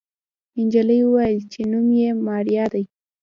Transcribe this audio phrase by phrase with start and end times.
[0.65, 2.83] نجلۍ وويل چې نوم يې ماريا دی.